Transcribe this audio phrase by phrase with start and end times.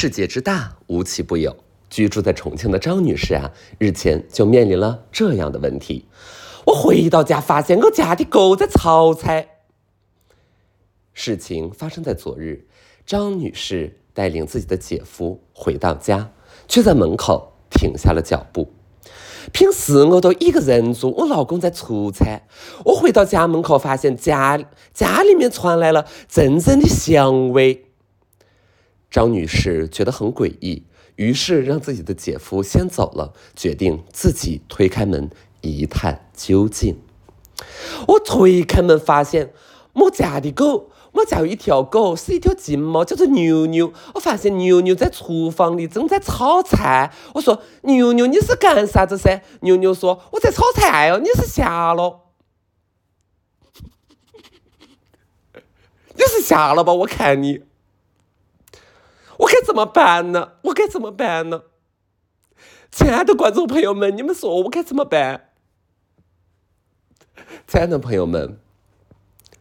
[0.00, 1.56] 世界之大，无奇不有。
[1.90, 6.06] 居住在重庆的张女士啊，日前就面临了这样的问题：
[6.66, 9.48] 我回到家，发现我家的狗在炒菜。
[11.12, 12.68] 事情发生在昨日，
[13.04, 16.30] 张女士带领自己的姐夫回到家，
[16.68, 18.72] 却在门口停下了脚步。
[19.50, 22.42] 平时我都一个人住，我老公在出差。
[22.84, 27.86] 我回到家门口，发现家家里面传来了阵阵的香味。
[29.10, 30.84] 张女士觉得很诡异，
[31.16, 35.30] 于是让自己的姐夫先走了，决定自己推开门
[35.62, 37.00] 一探究竟。
[38.06, 39.52] 我推开门，发现
[39.94, 43.92] 我家的狗，我家有一条狗，是一条金毛，叫做牛牛。
[44.14, 47.12] 我发现牛牛在厨房里正在炒菜。
[47.34, 52.20] 我说：“牛牛，你是干啥子噻？”牛牛说：“我在炒菜哦。”你是瞎了？
[56.14, 56.92] 你是瞎了吧？
[56.92, 57.62] 我看你。
[59.78, 60.54] 怎么办呢？
[60.62, 61.62] 我该怎么办呢？
[62.90, 65.50] 亲爱的观众朋友们，你们说我该怎么办？
[67.68, 68.58] 亲爱的朋友们，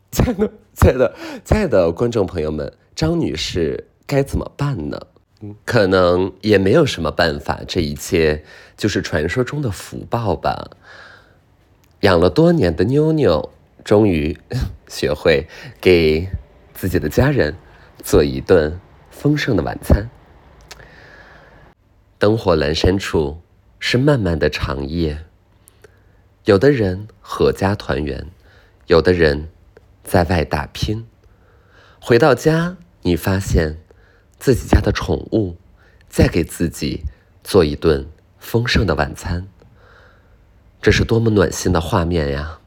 [0.10, 5.00] 亲爱的、亲爱的、亲爱的观众朋友们，张女士该怎么办呢？
[5.64, 8.44] 可能也没有什么办法，这一切
[8.76, 10.72] 就是传说中的福报吧。
[12.00, 13.52] 养了多年的妞妞，
[13.84, 14.36] 终于
[14.88, 15.48] 学会
[15.80, 16.28] 给
[16.74, 17.56] 自己的家人
[18.02, 18.80] 做一顿。
[19.20, 20.08] 丰盛的晚餐，
[22.20, 23.42] 灯火阑珊处
[23.80, 25.26] 是漫漫的长夜。
[26.46, 28.28] 有的人阖家团圆，
[28.86, 29.50] 有的人
[30.04, 31.08] 在外打拼。
[32.00, 33.80] 回到家，你发现
[34.38, 35.58] 自己家的宠物
[36.08, 37.04] 在给自己
[37.44, 38.08] 做一顿
[38.38, 39.48] 丰盛的晚餐，
[40.80, 42.60] 这是多么暖心的画面呀！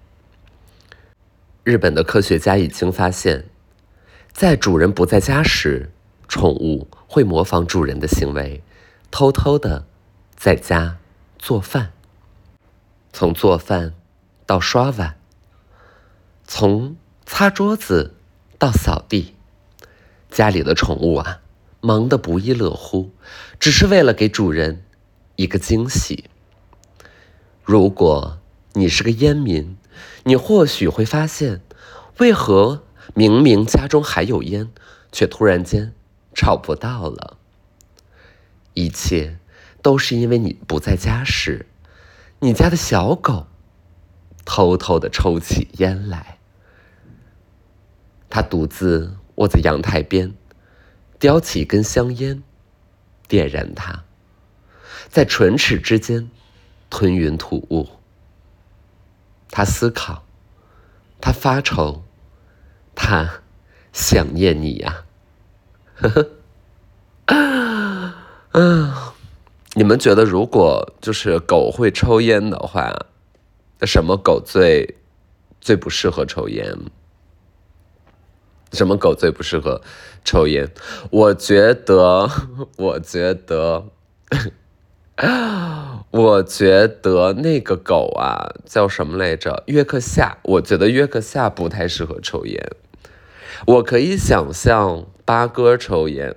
[1.63, 3.45] 日本的科学家已经发现，
[4.33, 5.91] 在主人不在家时。
[6.31, 8.63] 宠物会模仿主人的行为，
[9.11, 9.85] 偷偷的
[10.37, 10.99] 在家
[11.41, 11.91] 做饭。
[13.13, 13.95] 从做饭
[14.47, 15.17] 到刷碗，
[16.45, 16.95] 从
[17.27, 18.15] 擦桌子
[18.61, 19.35] 到扫地，
[20.31, 21.41] 家里的宠物啊，
[21.81, 23.11] 忙得不亦乐乎，
[23.59, 24.85] 只是为了给主人
[25.35, 26.27] 一个惊喜。
[27.65, 28.39] 如果
[28.75, 29.77] 你是个烟民，
[30.23, 31.61] 你或许会发现，
[32.19, 32.85] 为何
[33.15, 34.71] 明明家中还有烟，
[35.11, 35.93] 却突然间。
[36.35, 37.37] 找不到了，
[38.75, 39.39] 一切
[39.83, 41.67] 都是因为你不在家时，
[42.39, 43.47] 你家的小狗
[44.45, 46.39] 偷偷的抽起烟来。
[48.29, 50.35] 它独自卧在阳台边，
[51.19, 52.43] 叼起一根香烟，
[53.27, 54.05] 点燃它，
[55.09, 56.31] 在唇齿之间
[56.89, 57.89] 吞云吐雾。
[59.51, 60.25] 它思考，
[61.21, 62.05] 它发愁，
[62.95, 63.43] 它
[63.93, 65.05] 想念你呀。
[67.27, 68.15] 啊，
[69.75, 72.93] 你们觉得如果就是狗会抽烟的话，
[73.83, 74.97] 什么狗最
[75.61, 76.77] 最不适合抽烟？
[78.73, 79.81] 什么狗最不适合
[80.25, 80.69] 抽烟？
[81.11, 82.29] 我觉得，
[82.79, 83.85] 我觉得，
[86.11, 89.63] 我觉得那个狗啊，叫什么来着？
[89.67, 90.39] 约克夏。
[90.43, 92.71] 我觉得约克夏不太适合抽烟。
[93.67, 95.07] 我可以想象。
[95.31, 96.35] 八哥抽烟，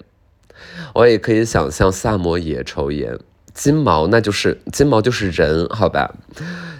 [0.93, 3.17] 我也可以想象萨摩耶抽烟。
[3.51, 6.13] 金毛那就是金毛就是人，好吧？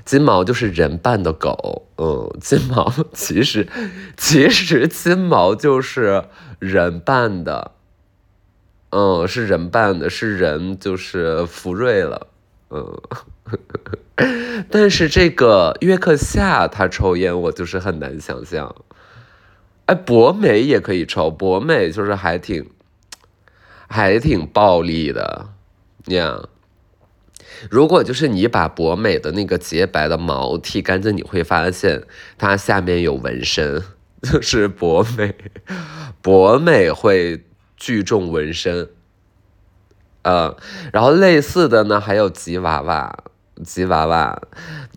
[0.06, 3.68] 金毛就是人扮的狗，嗯，金毛 其实
[4.16, 6.25] 其实金毛就是
[6.59, 7.72] 人扮的，
[8.91, 12.28] 嗯，是人扮的，是人就是福瑞了，
[12.69, 13.01] 嗯。
[14.69, 18.75] 但是这个约克夏他抽烟，我就是很难想象。
[19.86, 22.70] 哎，博美也可以抽，博美就是还挺，
[23.88, 25.50] 还挺暴力的，
[26.06, 26.40] 呀。
[27.70, 32.04] 如果就是你把博美的那个洁白的毛剃干净，你会发现
[32.38, 33.82] 它下面有纹身，
[34.24, 35.36] 就是博美，
[36.22, 37.44] 博美会
[37.78, 38.90] 聚众纹身，
[40.24, 40.56] 呃，
[40.92, 43.24] 然后类似的呢还有吉娃娃，
[43.63, 44.42] 吉娃娃，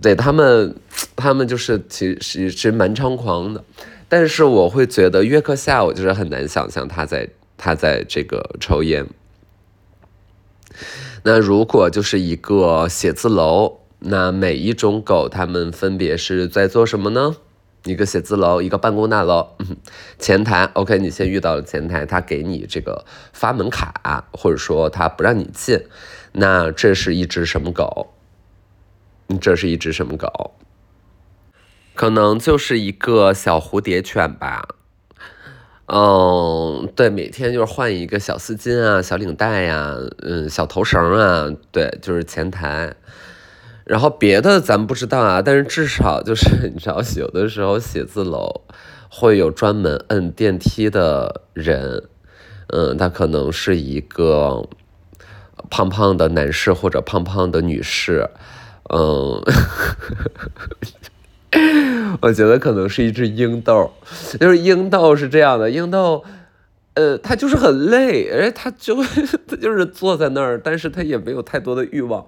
[0.00, 0.74] 对他们，
[1.14, 3.64] 他们就是其实其实蛮猖狂的。
[4.08, 9.06] 但是我会觉得约克夏，我就是很难想象他在他在这个抽烟。
[11.24, 17.36] 那如果就是一个写字楼，那每一种狗它们分别是在做什么呢？
[17.84, 19.48] 一个写字楼，一个办公大楼，
[20.18, 25.80] 前台，OK，你先遇到了前台，他给你这个发门卡，或者说他不让你进，
[26.32, 28.12] 那这是一只什么狗？
[29.40, 30.52] 这是一只什么狗？
[31.96, 34.68] 可能就是一个小蝴蝶犬吧，
[35.86, 42.94] 嗯，对，每天就是换一个小丝巾啊、小领带呀、嗯、小头绳啊，对，就是前台。
[43.86, 48.60] 然后别的咱不知道啊，但是至少就是你知道，有的时候写字楼
[49.08, 52.02] 会有专门摁电梯的人，
[52.66, 54.68] 嗯，他可能是一个
[55.70, 58.28] 胖胖的男士或者胖胖的女士，
[58.92, 59.42] 嗯。
[62.22, 63.90] 我觉得可能是一只鹰豆，
[64.40, 66.24] 就是鹰豆是这样的，鹰豆，
[66.94, 69.02] 呃，它就是很累，哎，它就
[69.46, 72.24] 它就是坐在那儿，但是它也没有太多的欲望，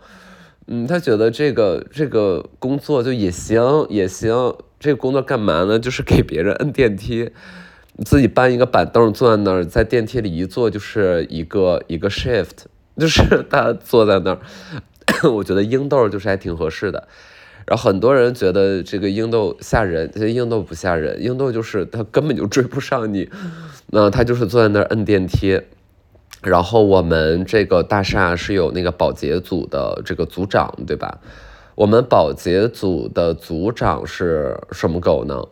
[0.66, 5.78] 嗯，他觉得这个这个工作就也行也行，这个工作干嘛呢？
[5.78, 7.30] 就是给别人摁电梯，
[8.04, 12.66] 自己搬一个板凳坐在那儿，在电梯里一坐就是一个一个 shift，
[12.98, 14.38] 就是他坐在那儿，
[15.32, 17.08] 我觉得鹰豆就是还挺合适的。
[17.68, 23.28] 然后很多人觉得这个英豆吓人，其实英豆不吓人，英豆就是他根本就追不上你，
[23.88, 25.60] 那他就是坐在那儿摁电梯。
[26.40, 31.18] 然后我们这个大厦是有那个保洁组的这个组长，对吧？
[31.74, 35.44] 我们保洁组的组长是什么狗呢？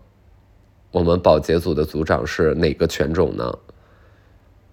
[0.92, 3.58] 我们保洁组的组长是哪个犬种呢？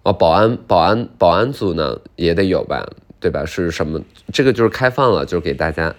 [0.04, 2.88] 哦，保安保安保安组呢也得有吧，
[3.20, 3.44] 对吧？
[3.44, 4.00] 是什么？
[4.32, 5.94] 这个就是开放了，就是给大家。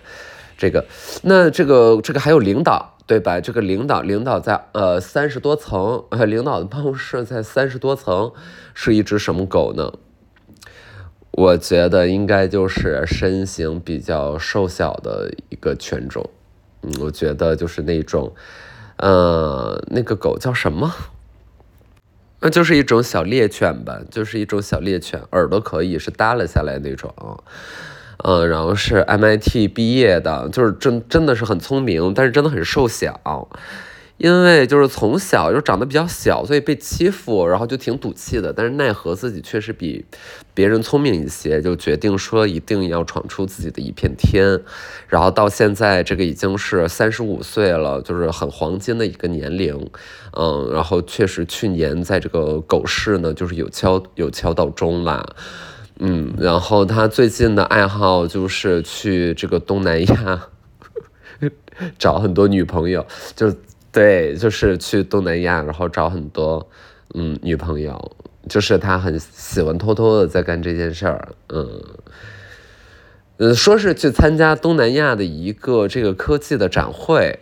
[0.57, 0.85] 这个，
[1.23, 3.39] 那这个这个还有领导对吧？
[3.39, 8.31] 这个领导领导在呃三十多层，呃领导的办公室在三十多层，
[8.73, 9.93] 是一只什么狗呢？
[11.31, 16.29] 我觉得应该就是身形比较瘦小的一个犬种，
[16.81, 18.33] 嗯，我觉得就是那种，
[18.95, 20.91] 呃，那个狗叫什么？
[22.39, 27.13] 那就是一种小猎犬吧，就是一种小猎犬，耳朵可以是耷拉下来那种。
[28.27, 33.47] 嗯，然后是 MIT 毕业的，就是真真的是很聪明，但是真的很瘦小，
[34.17, 38.51] 因为就是从小就长得比较小，所以被欺负，然后就挺赌气的。
[38.51, 40.03] 但是奈何自己确实比
[40.55, 44.59] 别人聪明一些，就决定说一定要闯出自己的一片天。
[45.07, 49.91] 然后到现在这个已经是三十五岁了，就是很黄金的一个年龄。
[50.35, 55.35] 嗯，然后确实去年在这个狗市呢，就是有敲有敲到钟了。
[55.99, 60.47] 嗯，然后他最近的爱好就是去这个东南亚
[61.97, 63.05] 找很多女朋友，
[63.35, 63.53] 就
[63.91, 66.69] 对，就是去东南亚，然后找很多
[67.13, 68.11] 嗯女朋友，
[68.49, 71.81] 就是他很喜欢偷偷的在干这件事儿，嗯
[73.37, 77.39] 嗯，说是去参加东南亚的一个这个科技的展会，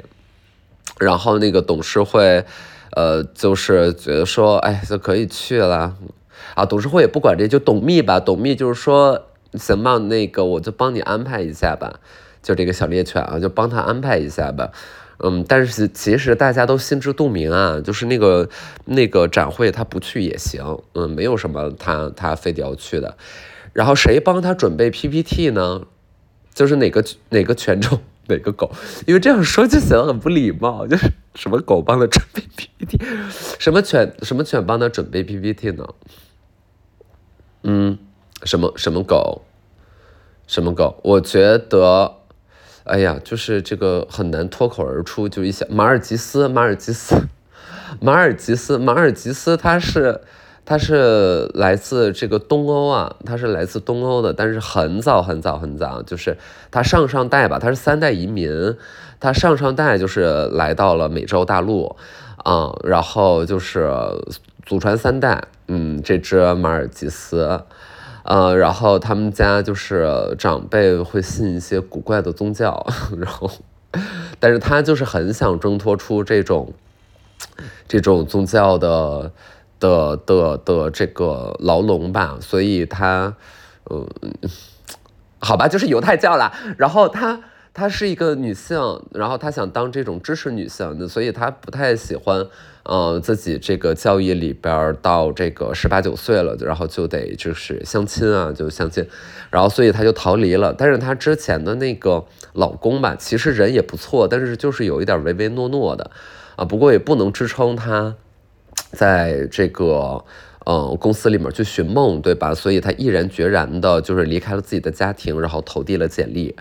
[1.00, 2.46] 然后那个董事会，
[2.92, 5.96] 呃，就是觉得说，哎，就可以去了。
[6.56, 8.20] 啊，董事会也不管这，就董秘吧。
[8.20, 9.24] 董秘就是说，
[9.54, 12.00] 行吧，那个我就帮你安排一下吧，
[12.42, 14.72] 就这个小猎犬啊，就帮他安排一下吧。
[15.20, 18.50] 嗯，但是其实大家都心知肚明啊，就是那个
[18.86, 23.16] 那个展会他不去也行，嗯，没有什么他他非得要去的。
[23.72, 25.84] 然后谁帮他准备 PPT 呢？
[26.54, 28.72] 就是哪个哪个犬种哪个狗？
[29.08, 33.00] 因为这样说就显得很不礼貌，就是什么狗帮他准备 PPT，
[33.58, 35.88] 什么犬什么犬帮他准备 PPT 呢？
[37.64, 37.98] 嗯，
[38.44, 39.42] 什么什么狗，
[40.48, 41.00] 什么狗？
[41.02, 42.16] 我觉得，
[42.84, 47.16] 哎呀，就是这个很难脱口而出，就一想马尔济斯，马尔济 斯，
[48.02, 50.20] 马尔济斯，马尔济斯，它是
[50.66, 56.38] 它是来自这个东欧啊，它是来自东欧的，但是很早很早很早，就是
[56.70, 58.76] 它上上代吧，它是三代移民，
[59.22, 61.96] 它上上代就是来到了美洲大陆，
[62.44, 63.90] 啊，然后就是
[64.66, 65.48] 祖传三代。
[65.68, 67.62] 嗯，这只马尔济斯，
[68.24, 72.86] 呃，然后他们家就是长辈会信一些古怪的宗教，
[73.18, 73.50] 然后，
[74.40, 76.74] 但是他就是很想挣脱出这种，
[77.88, 79.32] 这种宗教的
[79.80, 83.36] 的的的这个牢笼吧，所以他，
[83.90, 84.08] 嗯，
[85.40, 87.42] 好吧，就是犹太教啦，然后他。
[87.76, 88.78] 她是一个女性，
[89.14, 92.46] 然后她想当这种知识女性，所以她不太喜欢，
[92.84, 99.08] 呃，自己这个教育里边到这个十八九岁了，然后就得就是相亲啊，就相亲，
[99.50, 100.74] 然后所以她就逃离了。
[100.78, 106.12] 但是她之前的那个老公吧，其实人也不错，但是就是有一点唯唯诺诺的，
[106.58, 108.16] 啊，不过也不能支撑她
[108.92, 110.26] 在这个
[110.66, 112.54] 呃公司里面去寻梦，对吧？
[112.54, 116.54] 所以她毅然决然的就是离开了自己的家庭，然后投递了简历。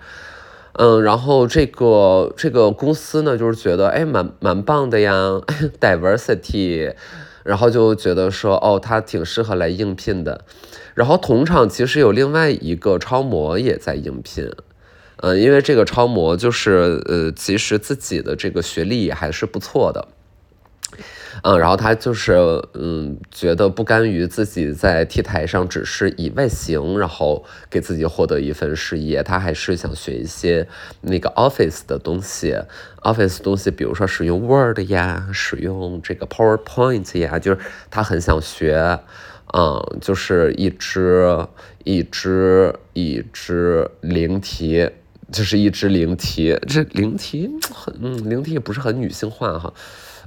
[0.74, 5.12] 嗯，然后这个这个公司呢，就是觉得哎，蛮蛮棒的呀，
[5.80, 6.94] diversity，
[7.44, 10.44] 然后就觉得说哦，他挺适合来应聘的。
[10.94, 14.50] 然后同场其实有另外一个超模也在应聘，
[15.18, 20.08] 嗯，因为这个超模就是呃，其实自己的这个学历还是不错的。
[21.42, 30.66] 嗯，然后他就是嗯，觉得不甘于自己在 T 台上只是以外形，然后给自己获得一份事业，他还是想学一些
[31.00, 32.54] 那个 Office 的东西
[33.00, 37.58] ，Office 东西，比如说使用 Word 呀，使用这个 PowerPoint 呀，就是
[37.90, 39.00] 他很想学，
[39.54, 41.46] 嗯，就是一只
[41.84, 44.92] 一只一只灵缇。
[45.30, 49.72] 就是一只灵缇，这灵缇很，嗯，灵缇也不是很女性化哈，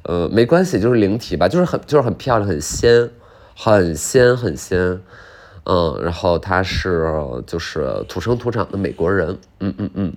[0.07, 3.09] 呃，没关系，就是灵体吧，就是很，就是很漂亮，很仙，
[3.55, 5.01] 很仙，很仙，
[5.65, 7.11] 嗯，然后他是
[7.47, 10.13] 就是土生土长的美国人，嗯嗯嗯，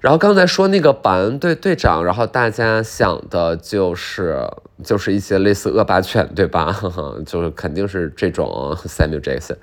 [0.00, 4.44] 然后刚才说那个保安队队长，然后大家想的就是
[4.82, 6.76] 就是一些类似恶霸犬，对吧？
[7.24, 9.56] 就是肯定是这种 Samuel Jackson，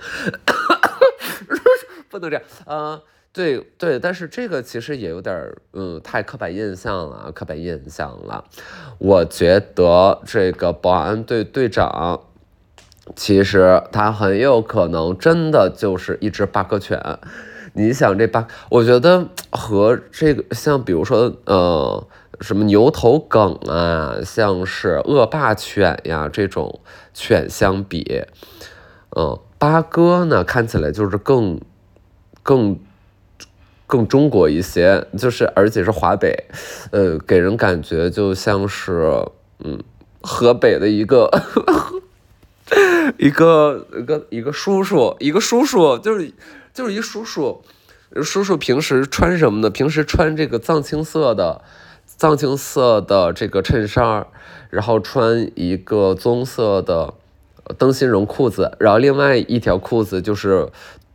[2.10, 3.01] 不能这样，呃。
[3.36, 8.46] 对对，但是这个其实也有点儿嗯，太刻板印象了，刻板印象了。
[8.98, 12.22] 我觉得这个保安队队长，
[13.13, 17.20] 其实他很有可能真的就是一只八哥犬。
[17.74, 22.08] 你想这八，我觉得和这个像比如说呃
[22.39, 26.80] 什么牛头梗啊，像是恶霸犬呀这种
[27.13, 28.24] 犬相比，
[29.18, 31.60] 嗯，八哥呢看起来就是更
[32.42, 32.80] 更。
[33.96, 36.44] 更中国一些，就是而且是华北，
[36.92, 39.25] 呃，给人感觉就像是，
[39.64, 39.82] 嗯，
[40.22, 41.32] 河北的一个，
[43.18, 46.34] 一个一个一个叔叔，一个叔叔，就是
[46.74, 47.62] 就是一叔叔，
[48.22, 49.70] 叔叔平时穿什么呢？
[49.70, 51.62] 平时穿这个藏青色的，
[52.06, 54.28] 藏青色的这个衬衫，
[54.70, 57.14] 然后穿一个棕色的
[57.78, 60.68] 灯芯绒裤子，然后另外一条裤子就是。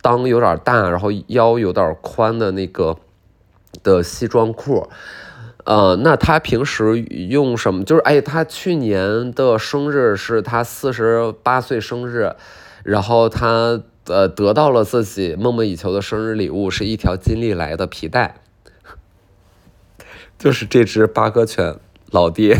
[0.03, 2.97] 裆有点大，然后腰有点宽的那个
[3.83, 4.89] 的西装裤，
[5.65, 7.85] 呃，那他平时用什么？
[7.85, 12.35] 就是哎，他去年的生日是他四十八岁生日，
[12.83, 18.37] 然后他呃得到了自己梦寐以求的生日礼物，是一条金利来的皮带，
[20.39, 21.77] 就是这只八哥犬
[22.11, 22.59] 老爹，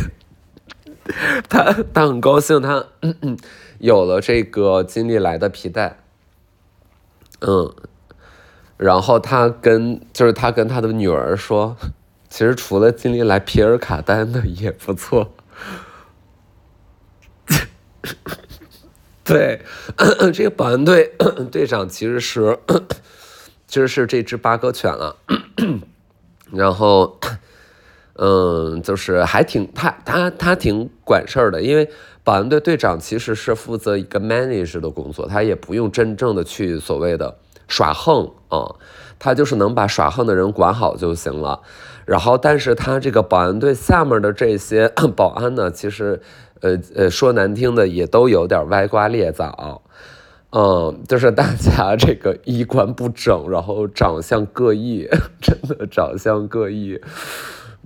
[1.49, 2.85] 他他很高兴，他
[3.81, 5.97] 有了这个金利来的皮带。
[7.41, 7.75] 嗯，
[8.77, 11.77] 然后他跟就是他跟他的女儿说，
[12.29, 15.33] 其实除了金利来皮尔卡丹的也不错。
[19.25, 19.63] 对，
[20.35, 21.13] 这个保安队
[21.51, 22.59] 队长其实是
[23.69, 25.17] 其实是这只八哥犬了。
[26.53, 27.21] 然后，
[28.23, 31.89] 嗯，就是还挺他他他挺管事儿的，因为。
[32.23, 38.77] 保安队队长其实是负责一个 manage 的工作，他也不用真正的去所谓的耍横啊，
[39.19, 41.63] 他就是能把耍横的人管好就行了。
[42.05, 44.87] 然后，但是他这个保安队下面的这些
[45.17, 46.21] 保安呢，其实，
[46.61, 49.81] 呃呃，说难听的也都有点歪瓜裂枣，
[50.53, 55.09] 嗯，就是大家 这个衣冠不整，然后长相各异，
[55.41, 57.01] 真的长相各异。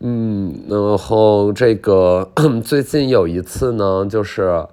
[0.01, 2.29] 嗯，然后这个
[2.65, 4.67] 最近有一次呢，就是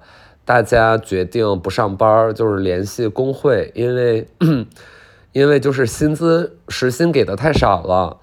[0.44, 4.28] 大家决定不上班，就是联系工会，因为
[5.32, 8.18] 因为就是薪资时薪给的太少了，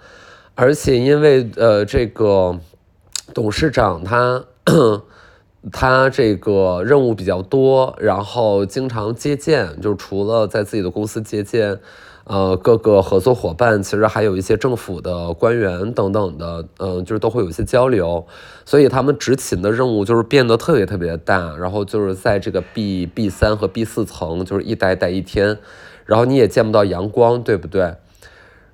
[0.57, 2.59] 而且因为呃这个
[3.33, 4.45] 董事长他
[5.73, 11.79] 他这个任务比较多，然后经常接见，就除了在自己的公司接见。
[12.29, 18.27] 呃，各个合作伙伴其实还有一些政府的官员等等的，嗯，就是都会有一些交流，
[18.67, 25.59] 所以他们执勤的任务就是变得特别特别大，然后就是在这个 B B 三和 B 四层，就是一待待一天，
[26.05, 27.95] 然后你也见不到阳光，对不对？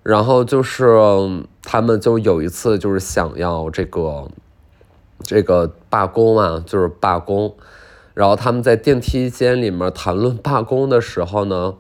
[0.02, 4.28] 然后就是他们就有一次就是想要这个
[5.20, 7.54] 这个罢工啊，就是罢工，
[8.14, 11.74] 然后他们在电梯间里面谈论罢工的时候呢。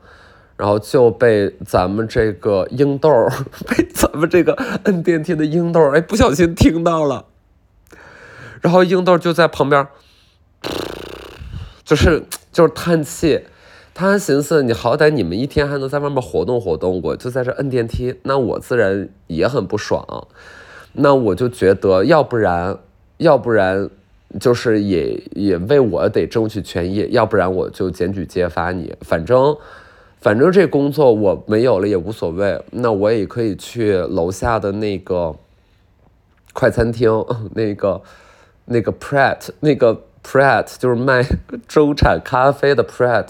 [0.56, 3.10] 然后就被咱们这个英豆
[3.66, 4.52] 被咱们这个
[4.84, 7.26] 摁电梯的英豆哎，不小心听到了。
[8.60, 9.86] 然后英豆就在旁边，
[11.84, 13.44] 就是就是叹气。
[13.92, 20.26] 他寻思，你好歹你们一天还能在外面活动活动，我就在这摁电梯，那我自然也很不爽。
[20.92, 22.78] 那我就觉得，要不然，
[23.18, 23.90] 要不然，
[24.40, 29.56] 就是也也为我得争取权益，要不然我就检举揭发你，反正。
[30.24, 35.36] 反正这工作我没有了也无所谓，那我也可以去楼下的那个
[36.54, 38.00] 快餐厅， 那个
[38.64, 41.22] 那个 Pret，那个 Pret 就是卖
[41.68, 43.26] 中产咖啡的 Pret，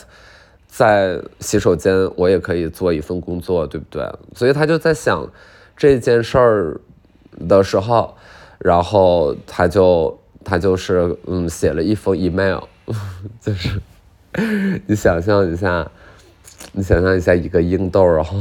[0.69, 4.09] 在洗手间我也可以做一份工作，对不对？
[4.37, 5.29] 所以他就在想
[5.77, 6.81] 这件事儿
[7.49, 8.15] 的时候，
[8.61, 12.61] 然后他就他就是嗯写了一封 email，
[13.43, 13.81] 就是
[14.87, 15.91] 你想象一下，
[16.77, 18.41] 你想象一下一个硬豆，然后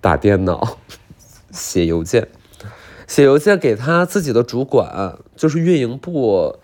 [0.00, 0.76] 打电脑
[1.50, 2.28] 写邮件，
[3.06, 6.56] 写邮件给他自己的主管，就是运营部，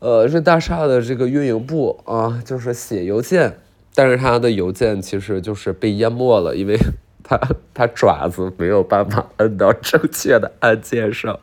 [0.00, 3.58] 呃，是大厦的这个运营部啊，就是写邮件，
[3.94, 6.76] 但是他的邮件其实就是被淹没了，因为
[7.22, 7.40] 他
[7.72, 11.38] 他爪子没有办法摁到正确的按键上。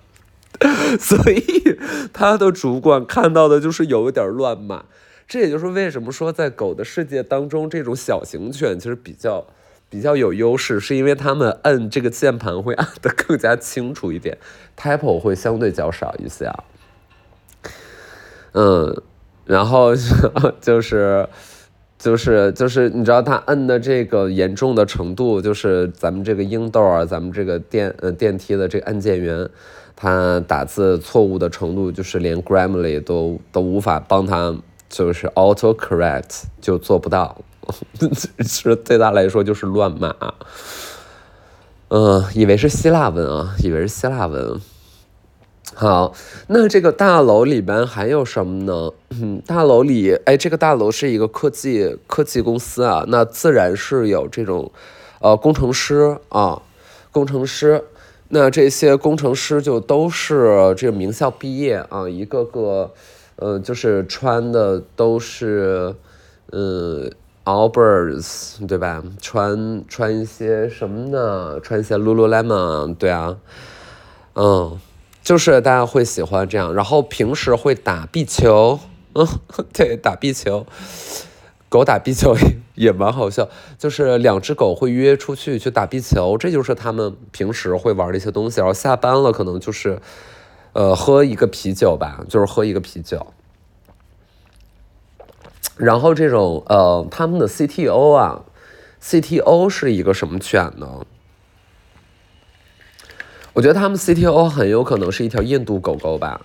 [0.99, 1.77] 所以
[2.13, 4.85] 他的主管看到的就是有一点乱码，
[5.27, 9.45] 这也就是为什么说在狗的世界当中，这种小型犬其实比较
[9.89, 14.37] 比较有优势，是因为它们摁这个键盘会 按得更加清楚一点
[14.77, 16.63] ，typo 会相对较少一些啊。
[18.53, 19.01] 嗯，
[19.45, 19.93] 然后
[20.61, 21.27] 就是
[21.97, 29.49] 就是就是你知道他摁的这个严重的程度，就是咱们这个英豆啊，咱们这个电呃电梯的这个按键员。
[29.97, 34.53] 他打字错误的程度，就是连 Grammarly 都都无法帮他，
[34.95, 37.37] 就是 auto correct 就做不到，
[38.39, 40.15] 是对他来说就是乱码。
[41.89, 44.61] 嗯，以为是希腊文啊，以为是希腊文。
[45.73, 46.13] 好，
[46.47, 48.93] 那这个大楼里边还有什么呢？
[49.09, 54.71] 嗯，大楼里，哎，这个大楼是一个科技科技公司啊，那自然是有这种，
[55.19, 56.61] 呃，工程师啊，
[57.11, 57.83] 工程师。
[58.29, 62.91] 那这些工程师就都是这个名校毕业啊，一个个，
[63.37, 65.95] 呃，就是穿的都是，
[66.51, 67.09] 呃
[67.43, 69.03] ，Allbirds，对吧？
[69.21, 71.59] 穿穿一些什么呢？
[71.59, 73.37] 穿一些 Lululemon，对啊，
[74.35, 74.79] 嗯，
[75.21, 78.79] 就是大家会喜欢这样，然后平时会打壁球，
[79.13, 79.27] 嗯，
[79.73, 80.65] 对，打壁球。
[81.67, 82.37] 狗打壁球
[82.75, 88.61] 也蛮好笑，就是两只狗会约出去去打壁球，这就是他们平时会玩的一些东西。
[88.61, 89.99] 然后下班了可能就是，
[90.75, 93.27] 呃，喝一个啤酒吧，就是喝一个啤酒。
[95.77, 98.43] 然后这种呃，他们的 CTO 啊
[99.01, 101.05] ，CTO 是一个什么犬呢？
[103.53, 106.41] 我觉得他们 CTO 很有可能是一条印度狗狗吧。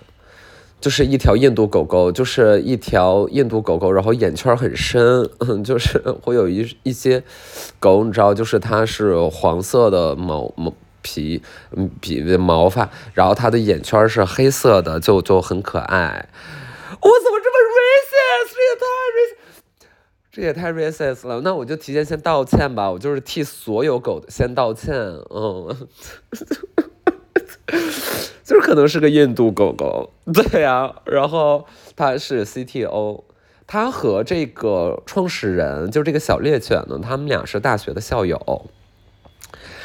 [0.79, 5.29] 就是一条印度狗狗，就是一条印度狗狗，然后眼圈很深，
[5.63, 7.21] 就是会有一一些
[7.79, 11.41] 狗，你知道，就是它是黄色的毛毛皮，
[11.75, 16.29] 嗯，皮毛发，然后它的眼圈是黑色的，就就很可爱。
[16.89, 18.55] 我怎么这么 racist？
[20.31, 21.41] 这也太 racist，这也太 racist 了。
[21.41, 24.95] 那我就提前先道歉吧，我就是替所有狗先道歉，
[25.29, 25.87] 嗯。
[28.43, 33.23] 就是可能是个印度狗狗，对呀，然后他是 CTO，
[33.65, 38.69] 他和这个创始人就这个小猎犬呢，他们俩是大学的校友。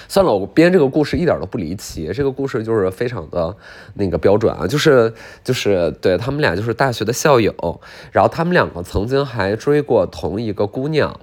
[0.08, 3.56] 算了，我编这个故事一点都不离奇，这个故事就是非常的
[3.94, 5.12] 那个标准啊，就是
[5.44, 7.80] 就是对他们俩就是大学的校友，
[8.12, 11.18] 然后他们两个曾经还追过同一个姑娘，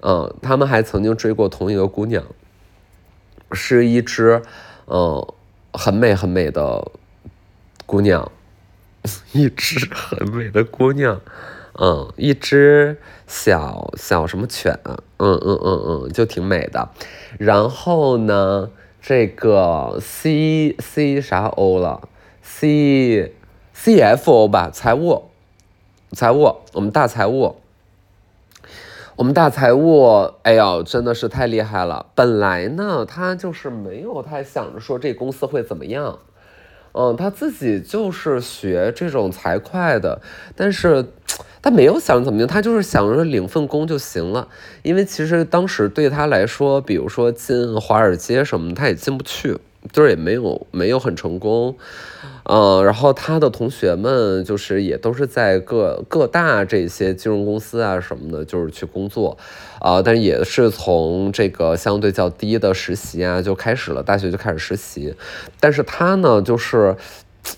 [0.00, 2.24] 嗯，他们还曾经追过同一个姑娘，
[3.52, 4.42] 是一只
[4.86, 5.26] 嗯。
[5.72, 6.84] 很美很美的
[7.86, 8.32] 姑娘，
[9.30, 11.20] 一只很美的姑娘，
[11.78, 14.78] 嗯，一只小小什么犬，
[15.18, 16.90] 嗯嗯嗯嗯，就挺美的。
[17.38, 22.08] 然后呢，这个 C C 啥 O 了
[22.42, 23.34] ，C
[23.72, 25.30] C F O 吧，财务，
[26.12, 27.56] 财务，我们大财务。
[29.16, 32.06] 我们大财务，哎呦，真的是太厉害了。
[32.14, 36.20] 本来呢，他就是没有太想着说这公司会怎么样，
[36.92, 40.22] 嗯，他自己就是学这种财会的，
[40.56, 41.04] 但是
[41.62, 44.48] 他没有想怎么样，他就是想着领份工就行了。
[44.82, 49.58] 因为其实当时对他来说，比如说进华尔街什么，他也进不去。
[49.94, 51.74] 就是也没有没有很成功，
[52.44, 59.38] 嗯，然后他的同学们就是也都是在各各大这些金融公司啊什么的，就是去工作，
[59.78, 65.14] 啊，但也是从这个相对较低的实习啊就开始了，大学就开始实习，
[65.60, 66.94] 但是他呢就是，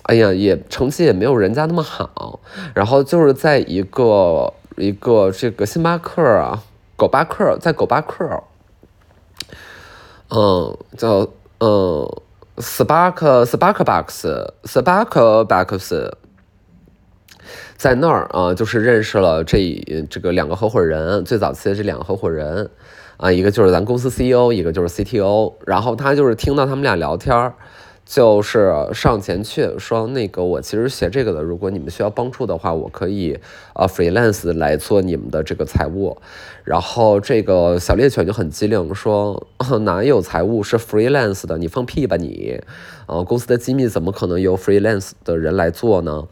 [0.02, 2.40] 哎呀，也成绩也没有人家那么好，
[2.74, 6.62] 然后就是在一个一个这个星巴克啊，
[6.96, 8.42] 狗巴克在狗巴克，
[10.30, 11.28] 嗯，叫。
[11.64, 12.04] 嗯
[12.56, 14.26] ，Spark Spark Box
[14.64, 15.94] Spark Box，
[17.76, 22.68] 在那儿啊，就是认识了这这个两个合伙人，最早期的这两个合伙人
[23.16, 25.52] 啊，一个就是咱公司 CEO，一个就是 CTO。
[25.64, 27.54] 然后他就是听到他们俩聊天儿，
[28.04, 33.38] 就是上前去说，那个我其实学这个的，如果你们需要帮助的话，我可以
[33.74, 36.18] 呃 freelance 来做你们的这个财务。
[36.64, 39.46] 然后这个小猎犬就很机灵，说
[39.80, 41.56] 哪有财务是 freelance 的？
[41.58, 42.60] 你放屁吧你！
[43.06, 46.26] 呃，公司的机密怎么可能由 freelance 的人来做呢？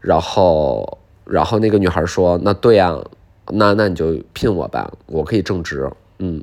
[0.00, 2.98] 然后，然后那个女孩说，那对呀，
[3.52, 5.90] 那那你就聘我吧，我可以正职。
[6.18, 6.42] 嗯，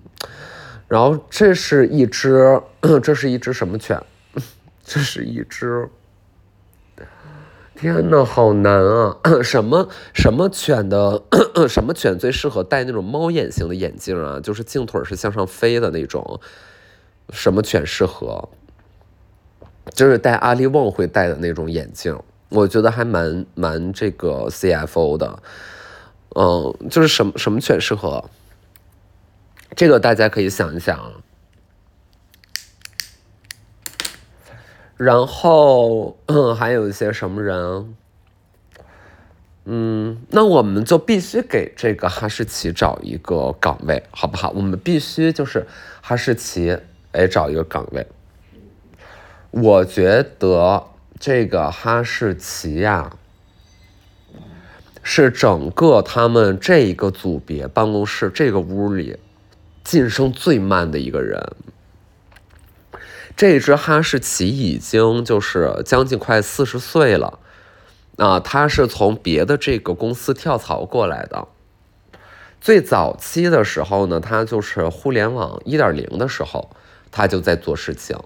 [0.88, 2.62] 然后这是一只，
[3.02, 4.00] 这是一只什么犬？
[4.84, 5.90] 这是一只，
[7.76, 9.18] 天呐，好难啊！
[9.42, 11.24] 什么什么犬的
[11.68, 14.40] 什么犬最适合戴那种猫眼型的眼镜啊？
[14.42, 16.40] 就是镜腿是向上飞的那种。
[17.32, 18.50] 什么犬适合？
[19.94, 22.18] 就是戴阿里旺会戴的那种眼镜，
[22.50, 25.42] 我觉得还蛮蛮这个 CFO 的。
[26.36, 28.30] 嗯，就是什么什么犬适合？
[29.76, 31.24] 这个大家可以想一想。
[35.04, 37.94] 然后，嗯，还有一些什么人？
[39.66, 44.52] 嗯，那我们就必须给这个哈士奇找一个岗位，好不好？
[44.52, 45.68] 我们必须就是
[46.02, 46.78] 哈士奇，
[47.12, 48.08] 哎，找一个岗位。
[49.52, 50.86] 我觉得
[51.20, 53.18] 这个哈士奇呀，
[55.02, 59.18] 是整个他们这一个组别办公室这个屋里
[59.84, 61.42] 晋升最慢的一个人。
[63.36, 67.40] 这只哈士奇已经就是将近快四十岁了，
[68.18, 71.48] 啊，它是从别的这个公司跳槽过来的。
[72.62, 76.70] 最早期的时候呢，它就是互联网一点零的时候，
[77.12, 78.18] 它就在做事情。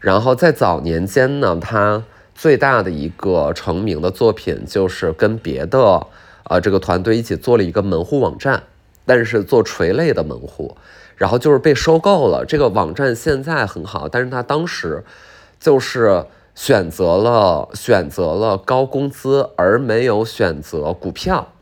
[0.00, 2.02] 然后在早年间呢，它
[2.34, 6.06] 最大的一个成名的作品就是跟别的
[6.44, 8.62] 呃这个团队一起做了一个门户网站，
[9.04, 10.76] 但是做垂类的门户。
[11.20, 15.04] 然后就是被收购了，这个网站现在很好，但是他当时
[15.60, 21.52] 就是选择了选择了高工资，而没有选择股票，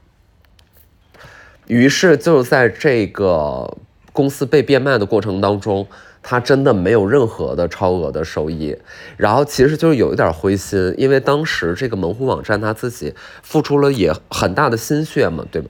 [1.67, 3.77] 于是就在这个
[4.13, 5.89] 公司被变卖的过程当中。
[6.23, 8.77] 他真的没有任何的超额的收益，
[9.17, 15.69] 然后其实就是有一点灰心，因为当时这个门户网站他自己付出了也很大的心血嘛，对吗？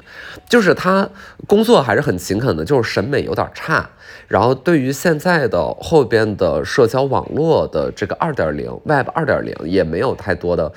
[0.48, 1.08] 就是他
[1.46, 3.88] 工作还是很勤恳的，就是审美有点差。
[4.26, 10.72] 然后对于现在的后边的社交网络的这个二点零 Web 二点零也没有太多的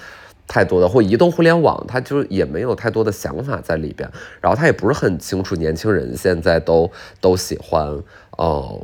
[0.47, 4.09] 太多的或移动互联网，他就也没有太多的想法在里边。
[4.41, 7.87] 然后他也不是很清楚年轻人现在都都喜欢
[8.37, 8.79] 哦。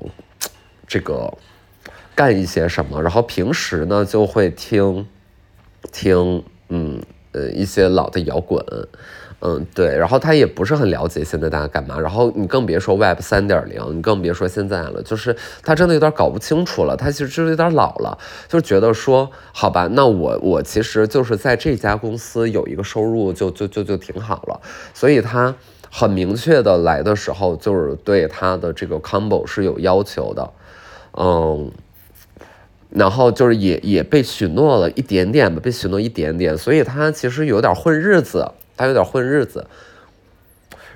[0.87, 1.31] 这个
[2.15, 5.05] 干一些什么，然后平时呢就会听
[5.91, 7.01] 听，嗯
[7.33, 8.63] 呃一些老的摇滚，
[9.41, 24.59] 嗯对，然后他也不是很了解现在大家干嘛，然后你更别说 Web 三点零，你更别说现在了，就是他真的有点搞不清楚了，他其实就是有点老了，就觉得说好吧，那我我其实就是在这家公司有一个收入就就就就挺好了，
[24.93, 25.53] 所以他
[25.91, 30.49] 很明确的来的时候就是对他的这个 combo 是有要求的。
[31.19, 31.71] 嗯，
[32.91, 39.65] 然后就是也也被许诺了一点点吧，被许诺一点点，所以他其实有点混日子，他有点混日子。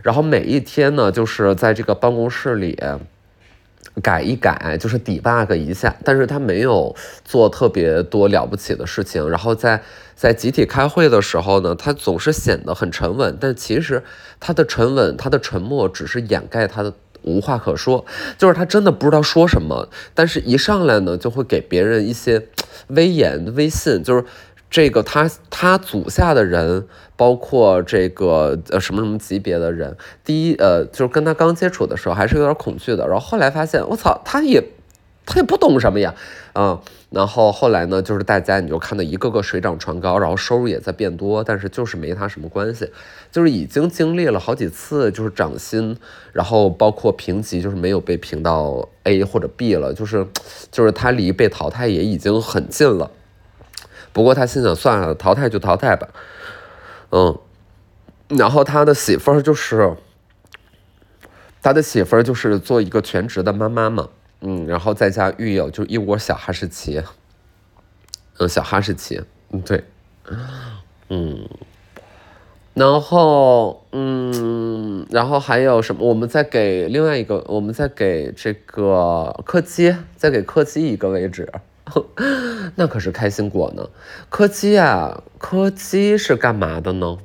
[0.03, 2.79] 然后每一天呢，就是在这个办公室里
[4.03, 9.27] 改一改，就是 debug 一下，但是他没有做特别多了不起的事情。
[9.27, 9.81] 然后在
[10.15, 14.03] 在集体开会的时候呢，他总是显得很沉稳，但其实
[14.39, 16.93] 他的沉稳，他的沉默只是掩盖他的。
[17.23, 18.05] 无话可说，
[18.38, 22.47] 就是他真的不知道说什么，但是一上来呢，就会给别人一些
[22.89, 24.23] 威严、威信，就是
[24.69, 34.63] 这个他他组下的人，包括这个呃什么什么级别的人，第一呃就是跟他刚接触的时候还是有点恐惧的，然后后来发现我操，他也
[35.31, 36.13] 他也不懂什么呀，
[36.53, 36.79] 嗯。
[37.09, 42.89] 然后后来呢，就是大家你就看到一个个水涨船高，然后收入也在变多，但是就是没他什么关系，
[43.29, 45.97] 就是已经经历了好几次就是涨薪，
[46.31, 50.25] 然后包括评级就是没有被评到 A 或者 B 了，就是
[50.71, 53.11] 就是他离被淘汰也已经很近了。
[54.13, 56.07] 不过他心想算了，淘汰就淘汰吧，
[57.09, 57.37] 嗯。
[58.29, 59.97] 然后他的媳妇儿就是
[61.61, 64.07] 他的媳妇儿就是做一个全职的妈妈嘛。
[64.41, 67.01] 嗯，然后再加育友就一窝小哈士奇，
[68.39, 69.84] 嗯，小哈士奇，嗯，对，
[71.10, 71.47] 嗯，
[72.73, 76.08] 然后，嗯，然后还有什么？
[76.08, 81.51] 我们再给另外一个，我们再给这个柯基，再给柯基一个位置，
[82.75, 83.88] 那可是开心果呢。
[84.30, 87.17] 柯基啊，柯基是干嘛的呢？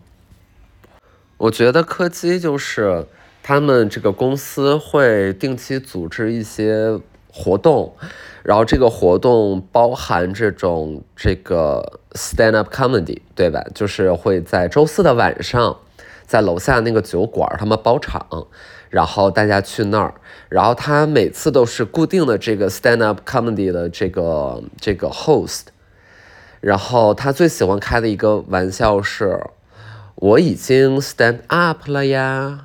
[1.38, 3.06] 我觉得柯基就是。
[3.48, 6.98] 他们这个公司会定期组织一些
[7.32, 7.94] 活动，
[8.42, 13.64] 然后这个活动包含这种这个 stand up comedy，对吧？
[13.72, 15.76] 就是会在周四的晚上，
[16.26, 18.48] 在楼下那个酒馆他们包场，
[18.90, 20.14] 然后大家去那儿，
[20.48, 25.66] 然后他每次都是固定的这个 stand up comedy 的这个这个 host，
[26.60, 29.40] 然后他最喜欢开的一个玩笑是，
[30.16, 32.64] 我已经 stand up 了呀。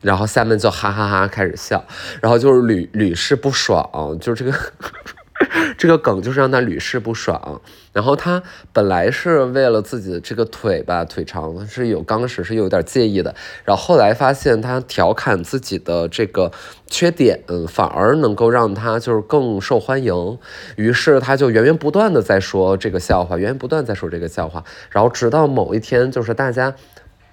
[0.00, 1.84] 然后下面就哈哈哈开始笑，
[2.20, 4.52] 然后就是屡屡试不爽，就这个
[5.78, 7.60] 这个梗就是让他屡试不爽。
[7.92, 8.40] 然后他
[8.72, 13.34] 本来是为了自己的这个腿吧，腿长是有刚开始是有点介意的，
[13.64, 16.52] 然后后来发现他调侃自己的这个
[16.86, 20.38] 缺点，反而能够让他就是更受欢迎。
[20.76, 26.72] 于是他就源源不断的在说这个笑话，源源不断在说这个笑话，然后直到某一天，就是大家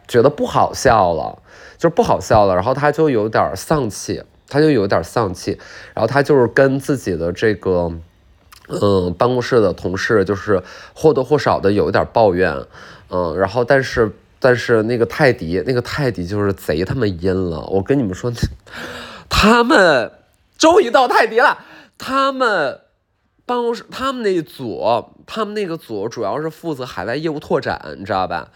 [0.08, 1.42] 觉得不好笑了。
[1.78, 5.60] 就是不好笑了，然后他就有点丧气，他就有点丧气，
[5.94, 7.92] 然后他就是跟自己的这个，
[8.70, 10.64] 嗯，办公室的同事就是
[10.96, 12.66] 或多或少的有一点抱怨，
[13.10, 18.32] 嗯，然后但是但是那个泰迪，那个泰迪就是贼他妈阴了，我跟你们说，
[19.30, 20.10] 他们
[20.58, 21.60] 终于到泰迪了，
[21.98, 22.80] 他们
[23.46, 24.82] 办公室他们那组，
[25.28, 28.48] 他们那个组主要是负责海外业务拓展，你知道吧？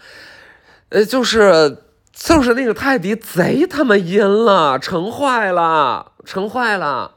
[0.90, 1.78] 呃，就是。
[2.12, 7.12] 就是那个泰迪贼他妈阴了，成坏了，成坏了，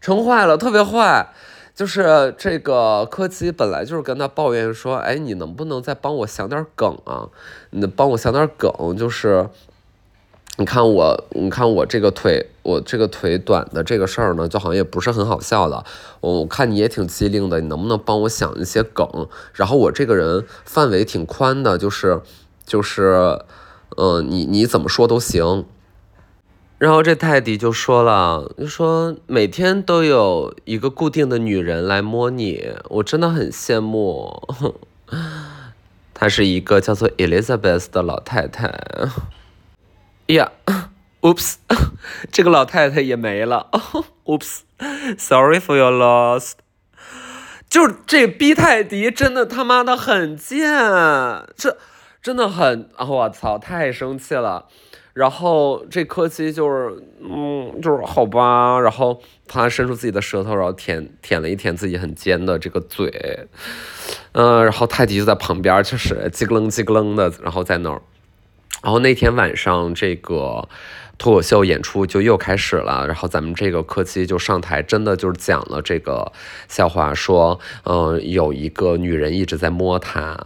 [0.00, 1.34] 成坏了，特别坏。
[1.74, 7.28] 就是这个柯基本来就是跟他抱怨说：“哎，你能不能再帮我想点梗啊？
[7.70, 9.50] 你帮我想点梗，就是
[10.56, 15.84] 你看我，你看我这个腿，我这个腿短的这个事儿呢，就好像也不是很好笑的。
[16.20, 19.06] 我看你也挺机灵的，你能不能帮我想一些梗？
[19.52, 22.22] 然后我这个人范围挺宽的，就是
[22.66, 23.44] 就是。”
[23.96, 25.66] 嗯，你你怎么说都行。
[26.78, 34.42] 然后这泰迪就说了，就说每天都有一个固定的女人来摸你，我真的很羡慕。
[36.12, 38.74] 她是一个叫做 Elizabeth 的老太太。
[40.26, 40.50] 呀，
[41.22, 41.54] Oops，
[42.32, 43.68] 这个老太太也没了。
[44.24, 46.54] Oops，Sorry for your loss。
[47.70, 50.68] 就这逼泰迪真的他妈的很贱，
[51.56, 51.76] 这。
[52.24, 54.64] 真的很，我操，太生气了。
[55.12, 58.80] 然后这柯基就是，嗯，就是好吧。
[58.80, 63.46] 然后他伸出自己的舌头，然后舔舔了一舔自己很尖的这个嘴，
[64.32, 68.00] 嗯，然后泰迪就在旁边，就是叽咯楞叽咯楞的，然后在那儿。
[68.82, 70.66] 然后那天晚上这个
[71.18, 76.32] 脱口秀演出就又开始了，然后咱们这个柯基就上台，真的就是讲了这个
[76.68, 80.42] 笑话，说，嗯，有一个女人一直在摸他，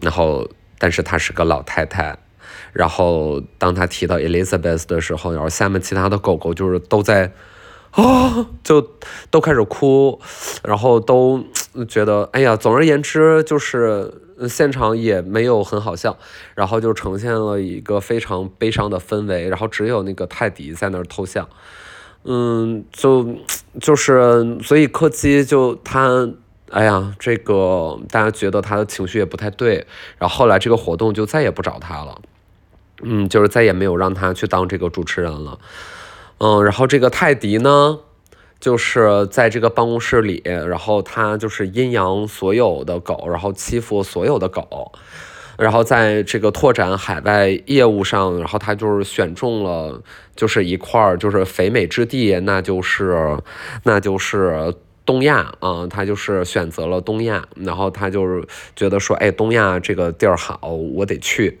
[0.00, 0.48] 然后。
[0.78, 2.16] 但是她是个老太太，
[2.72, 7.32] 然后当她提到 Elizabeth 的时候，然后下面其他的狗狗就是都在，
[7.90, 8.90] 啊， 就
[9.30, 10.20] 都开始哭，
[10.62, 11.42] 然后都
[11.88, 14.12] 觉得，哎呀，总而言之就是
[14.48, 16.16] 现场也没有很好笑，
[16.54, 21.48] 然后就呈现了一个非常悲伤的氛围，然后只有那个泰迪在那儿偷笑，
[22.24, 23.34] 嗯，就
[23.80, 26.30] 就是所以柯基就他。
[26.70, 29.86] 哎呀，这个大家觉得他的情绪也不太对，
[30.18, 32.20] 然后后来这个活动就再也不找他了，
[33.02, 35.58] 嗯，就是再也没有让他去当这个主持人了，
[36.38, 38.00] 嗯，然后这个泰迪呢，
[38.60, 44.92] 就是在这个办公室里，然后他就是阴阳所有的狗，然后欺负所有的狗，
[45.56, 50.02] 然后在这个拓展海外业务上，然后他就是选中了
[50.36, 53.38] 就是一块儿就是肥美之地，那就是
[53.84, 54.74] 那就是。
[55.08, 61.58] 东亚啊，他就是选择了东亚，然后他就是觉得说，哎，东亚这个地儿好，我得去，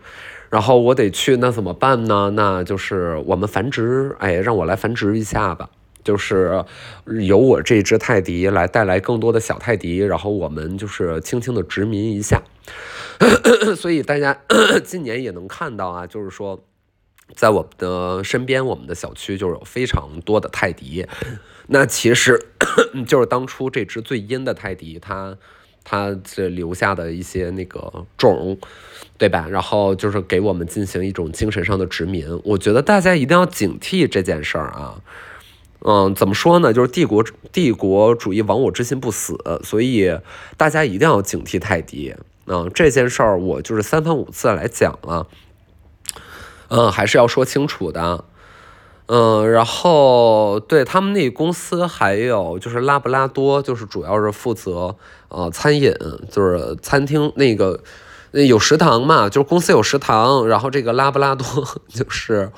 [0.50, 2.30] 然后我得去，那怎么办呢？
[2.36, 5.70] 那就是我们繁殖，哎，让我来繁殖一下吧，
[6.04, 6.62] 就是
[7.22, 12.42] 由我这只泰迪来带来更多的小泰迪，然后我们就是轻轻的殖民一下，
[13.74, 14.42] 所以大家
[14.84, 16.62] 今年也能看到啊，就是说，
[17.34, 21.06] 在我的身边，我们的小区就有非常多的泰迪。
[21.70, 22.46] 那其实
[23.06, 25.36] 就是当初这只最阴的泰迪，它
[25.84, 28.58] 它这留下的一些那个种，
[29.16, 29.46] 对吧？
[29.48, 32.40] 然后就是给我们进行一种精神上的殖民。
[32.44, 35.00] 我觉得大家一定要警惕这件事儿啊。
[35.80, 36.72] 嗯，怎么说呢？
[36.72, 40.18] 就是帝国帝国主义亡我之心不死，所以
[40.56, 42.14] 大家一定要警惕泰迪。
[42.46, 45.28] 嗯，这件事儿我就是三番五次来讲了，
[46.68, 48.24] 嗯，还是要说清楚的。
[49.10, 54.94] 嗯，然后对他们那公司还有就是拉布拉多，就是主要是负责
[55.30, 55.94] 呃餐饮，
[56.30, 57.80] 就是餐厅那个
[58.32, 61.46] 那有食堂嘛，就是公司有食堂，然后这个拉布拉多
[61.88, 62.52] 就是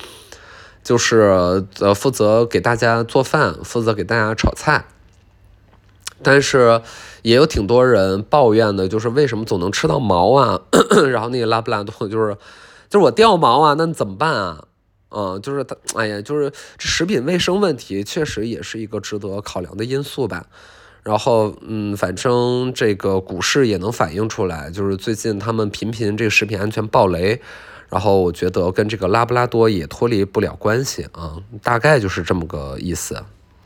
[0.82, 4.86] 就是呃负责给大家做饭，负责给大家炒菜。
[6.20, 6.82] 但是
[7.22, 10.60] 也有挺多人抱怨的，就是为什么总能吃到毛啊？
[11.12, 12.36] 然后那个拉布拉多就是
[12.88, 14.64] 就是我掉毛啊，那怎么办啊？
[15.11, 20.46] 嗯，就是他，哎呀，就是这食品卫生问题确实也是一个值得考量的因素吧。
[21.03, 27.40] 然后，嗯，反正这个股市也能反映出来，就是最近他们频频这个食品安全暴雷，
[27.88, 33.25] 然后我觉得跟这个拉布拉多也脱离不了关系啊，大概就是这么个意思。